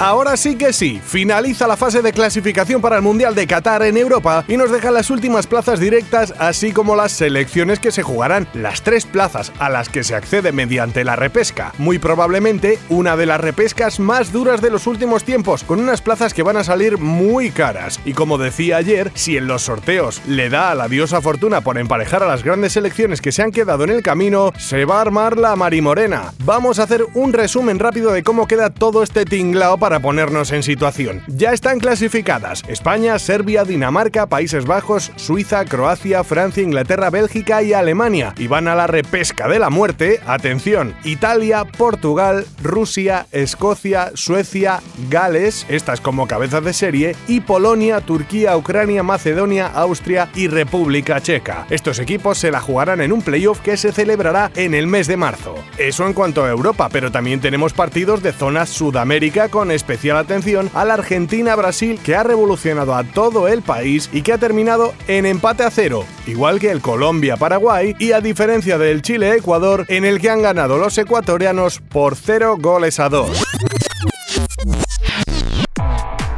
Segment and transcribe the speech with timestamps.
[0.00, 3.98] Ahora sí que sí, finaliza la fase de clasificación para el Mundial de Qatar en
[3.98, 8.48] Europa y nos deja las últimas plazas directas, así como las selecciones que se jugarán,
[8.54, 11.74] las tres plazas a las que se accede mediante la repesca.
[11.76, 16.32] Muy probablemente una de las repescas más duras de los últimos tiempos, con unas plazas
[16.32, 18.00] que van a salir muy caras.
[18.06, 21.76] Y como decía ayer, si en los sorteos le da a la diosa fortuna por
[21.76, 25.02] emparejar a las grandes selecciones que se han quedado en el camino, se va a
[25.02, 26.32] armar la marimorena.
[26.46, 30.52] Vamos a hacer un resumen rápido de cómo queda todo este tinglao para para ponernos
[30.52, 31.20] en situación.
[31.26, 38.32] Ya están clasificadas España, Serbia, Dinamarca, Países Bajos, Suiza, Croacia, Francia, Inglaterra, Bélgica y Alemania.
[38.38, 45.66] Y van a la repesca de la muerte, atención, Italia, Portugal, Rusia, Escocia, Suecia, Gales,
[45.68, 51.66] estas como cabezas de serie, y Polonia, Turquía, Ucrania, Macedonia, Austria y República Checa.
[51.68, 55.16] Estos equipos se la jugarán en un playoff que se celebrará en el mes de
[55.16, 55.56] marzo.
[55.78, 60.70] Eso en cuanto a Europa, pero también tenemos partidos de zona Sudamérica con especial atención
[60.74, 65.24] a la Argentina-Brasil que ha revolucionado a todo el país y que ha terminado en
[65.24, 70.30] empate a cero, igual que el Colombia-Paraguay y a diferencia del Chile-Ecuador en el que
[70.30, 73.42] han ganado los ecuatorianos por cero goles a dos.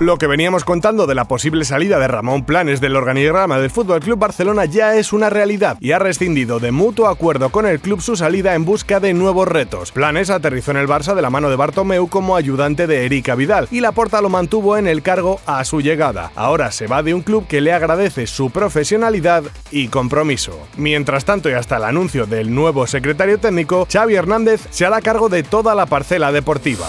[0.00, 4.00] Lo que veníamos contando de la posible salida de Ramón Planes del organigrama del Fútbol
[4.00, 8.00] Club Barcelona ya es una realidad y ha rescindido de mutuo acuerdo con el club
[8.00, 9.92] su salida en busca de nuevos retos.
[9.92, 13.68] Planes aterrizó en el Barça de la mano de Bartomeu como ayudante de Erika Vidal
[13.70, 16.32] y Laporta lo mantuvo en el cargo a su llegada.
[16.34, 20.58] Ahora se va de un club que le agradece su profesionalidad y compromiso.
[20.76, 25.28] Mientras tanto y hasta el anuncio del nuevo secretario técnico, Xavi Hernández se hará cargo
[25.28, 26.88] de toda la parcela deportiva.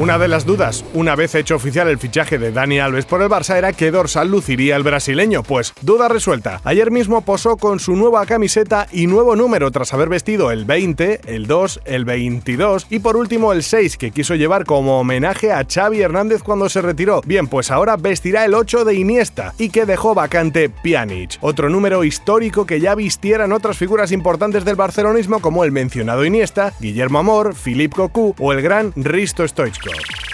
[0.00, 3.28] Una de las dudas, una vez hecho oficial el fichaje de Dani Alves por el
[3.28, 5.44] Barça, era que dorsal luciría el brasileño.
[5.44, 6.60] Pues, duda resuelta.
[6.64, 11.20] Ayer mismo posó con su nueva camiseta y nuevo número tras haber vestido el 20,
[11.26, 15.64] el 2, el 22 y por último el 6 que quiso llevar como homenaje a
[15.64, 17.22] Xavi Hernández cuando se retiró.
[17.24, 21.38] Bien, pues ahora vestirá el 8 de Iniesta y que dejó vacante Pjanic.
[21.40, 26.74] Otro número histórico que ya vistieran otras figuras importantes del barcelonismo como el mencionado Iniesta,
[26.80, 29.44] Guillermo Amor, Philippe Cocu o el gran Risto
[29.84, 30.33] go.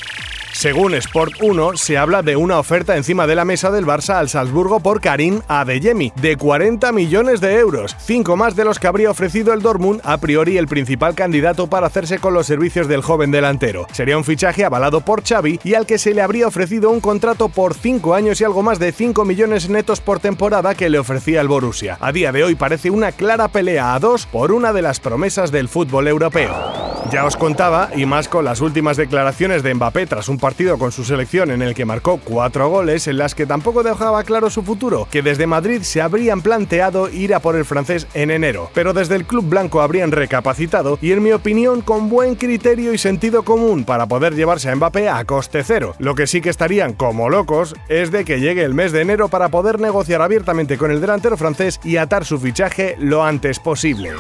[0.61, 4.29] Según Sport 1, se habla de una oferta encima de la mesa del Barça al
[4.29, 9.11] Salzburgo por Karim Adeyemi, de 40 millones de euros, cinco más de los que habría
[9.11, 13.31] ofrecido el Dortmund, a priori el principal candidato para hacerse con los servicios del joven
[13.31, 13.87] delantero.
[13.93, 17.49] Sería un fichaje avalado por Xavi y al que se le habría ofrecido un contrato
[17.49, 21.41] por 5 años y algo más de 5 millones netos por temporada que le ofrecía
[21.41, 21.97] el Borussia.
[22.03, 25.51] A día de hoy parece una clara pelea a dos por una de las promesas
[25.53, 26.91] del fútbol europeo.
[27.11, 30.91] Ya os contaba, y más con las últimas declaraciones de Mbappé tras un partido con
[30.91, 34.65] su selección en el que marcó cuatro goles, en las que tampoco dejaba claro su
[34.65, 38.93] futuro, que desde Madrid se habrían planteado ir a por el francés en enero, pero
[38.93, 43.45] desde el club blanco habrían recapacitado y en mi opinión con buen criterio y sentido
[43.45, 45.95] común para poder llevarse a Mbappé a coste cero.
[46.01, 49.29] Lo que sí que estarían como locos es de que llegue el mes de enero
[49.29, 54.11] para poder negociar abiertamente con el delantero francés y atar su fichaje lo antes posible.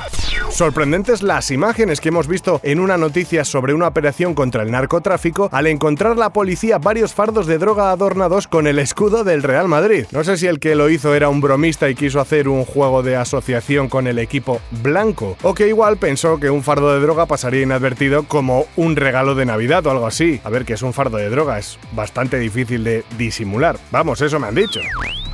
[0.50, 5.48] Sorprendentes las imágenes que hemos visto en una noticia sobre una operación contra el narcotráfico
[5.52, 10.04] al encontrar la policía varios fardos de droga adornados con el escudo del Real Madrid.
[10.12, 13.02] No sé si el que lo hizo era un bromista y quiso hacer un juego
[13.02, 17.24] de asociación con el equipo blanco, o que igual pensó que un fardo de droga
[17.24, 20.40] pasaría inadvertido como un regalo de Navidad o algo así.
[20.44, 23.78] A ver, que es un fardo de droga, es bastante difícil de disimular.
[23.90, 24.80] Vamos, eso me han dicho.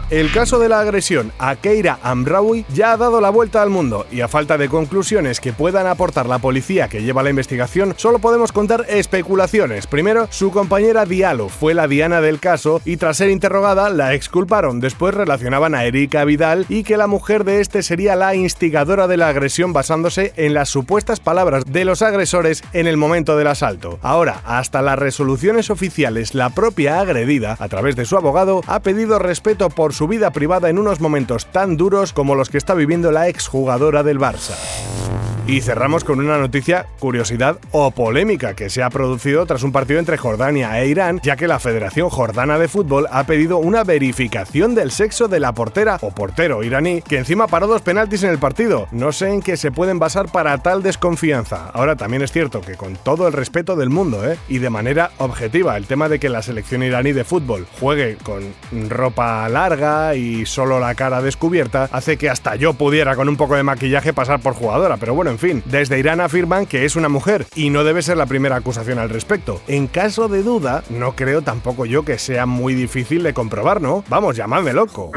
[0.09, 4.07] El caso de la agresión a Keira Amraoui ya ha dado la vuelta al mundo
[4.13, 8.21] y a falta de conclusiones que puedan aportar la policía que lleva la investigación, solo
[8.21, 9.89] podemos contar especulaciones.
[9.89, 14.79] Primero, su compañera Diallo fue la diana del caso y tras ser interrogada la exculparon.
[14.79, 19.17] Después relacionaban a Erika Vidal y que la mujer de este sería la instigadora de
[19.17, 23.99] la agresión basándose en las supuestas palabras de los agresores en el momento del asalto.
[24.03, 29.19] Ahora, hasta las resoluciones oficiales, la propia agredida, a través de su abogado, ha pedido
[29.19, 33.13] respeto por su vida privada en unos momentos tan duros como los que está viviendo
[33.13, 34.86] la exjugadora del Barça.
[35.49, 40.01] Y cerramos con una noticia, curiosidad o polémica que se ha producido tras un partido
[40.01, 44.75] entre Jordania e Irán, ya que la Federación Jordana de Fútbol ha pedido una verificación
[44.75, 48.39] del sexo de la portera o portero iraní, que encima paró dos penaltis en el
[48.39, 48.89] partido.
[48.91, 51.71] No sé en qué se pueden basar para tal desconfianza.
[51.73, 54.39] Ahora también es cierto que con todo el respeto del mundo, ¿eh?
[54.49, 58.53] y de manera objetiva, el tema de que la selección iraní de fútbol juegue con
[58.89, 63.55] ropa larga y solo la cara descubierta hace que hasta yo pudiera con un poco
[63.55, 67.11] de maquillaje pasar por jugadora, pero bueno, en fin, desde Irán afirman que es una
[67.11, 69.61] mujer y no debe ser la primera acusación al respecto.
[69.69, 74.03] En caso de duda, no creo tampoco yo que sea muy difícil de comprobar, ¿no?
[74.09, 75.13] Vamos, llamadme loco.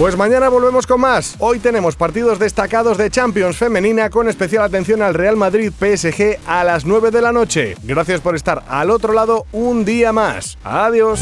[0.00, 1.36] Pues mañana volvemos con más.
[1.40, 6.64] Hoy tenemos partidos destacados de Champions femenina con especial atención al Real Madrid PSG a
[6.64, 7.76] las 9 de la noche.
[7.82, 10.56] Gracias por estar al otro lado un día más.
[10.64, 11.20] Adiós.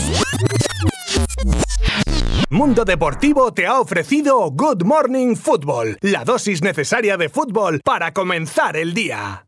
[2.50, 8.76] Mundo Deportivo te ha ofrecido Good Morning Football, la dosis necesaria de fútbol para comenzar
[8.76, 9.44] el día.